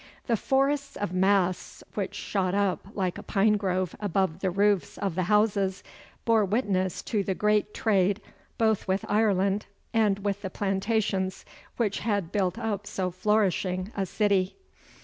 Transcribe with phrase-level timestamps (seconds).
[0.25, 5.21] The forests of masts which shot up like a pinegrove above the roofs of the
[5.25, 5.83] houses
[6.25, 8.19] bore witness to the great trade
[8.57, 11.45] both with Ireland and with the Plantations
[11.77, 14.55] which had built up so flourishing a city.